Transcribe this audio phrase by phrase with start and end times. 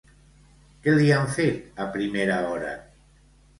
[0.85, 2.75] Què li han fet a primera hora?